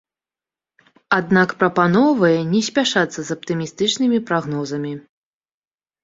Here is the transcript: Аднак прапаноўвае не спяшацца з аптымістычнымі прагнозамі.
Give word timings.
Аднак 1.17 1.49
прапаноўвае 1.63 2.39
не 2.53 2.61
спяшацца 2.69 3.19
з 3.27 3.35
аптымістычнымі 3.35 4.17
прагнозамі. 4.31 4.93